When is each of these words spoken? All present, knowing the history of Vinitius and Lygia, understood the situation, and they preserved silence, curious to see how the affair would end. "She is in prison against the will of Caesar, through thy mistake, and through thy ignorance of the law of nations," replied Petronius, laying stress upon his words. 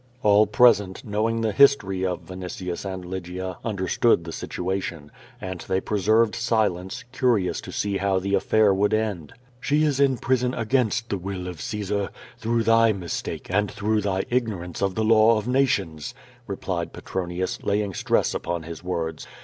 All 0.23 0.47
present, 0.47 1.05
knowing 1.05 1.41
the 1.41 1.51
history 1.51 2.03
of 2.03 2.25
Vinitius 2.25 2.85
and 2.91 3.05
Lygia, 3.05 3.59
understood 3.63 4.23
the 4.23 4.31
situation, 4.31 5.11
and 5.39 5.61
they 5.61 5.79
preserved 5.79 6.33
silence, 6.33 7.05
curious 7.11 7.61
to 7.61 7.71
see 7.71 7.97
how 7.97 8.17
the 8.17 8.33
affair 8.33 8.73
would 8.73 8.95
end. 8.95 9.33
"She 9.59 9.83
is 9.83 9.99
in 9.99 10.17
prison 10.17 10.55
against 10.55 11.09
the 11.09 11.19
will 11.19 11.47
of 11.47 11.61
Caesar, 11.61 12.09
through 12.39 12.63
thy 12.63 12.91
mistake, 12.93 13.45
and 13.51 13.69
through 13.69 14.01
thy 14.01 14.23
ignorance 14.31 14.81
of 14.81 14.95
the 14.95 15.03
law 15.05 15.37
of 15.37 15.47
nations," 15.47 16.15
replied 16.47 16.93
Petronius, 16.93 17.61
laying 17.61 17.93
stress 17.93 18.33
upon 18.33 18.63
his 18.63 18.83
words. 18.83 19.27